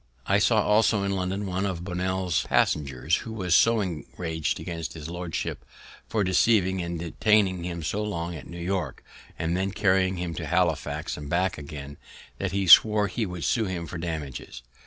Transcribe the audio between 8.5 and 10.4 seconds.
York, and then carrying him